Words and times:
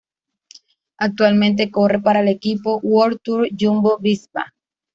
Actualmente 0.97 1.69
corre 1.69 2.01
para 2.01 2.21
el 2.21 2.27
equipo 2.27 2.79
WorldTour 2.81 3.49
Jumbo-Visma. 3.55 4.51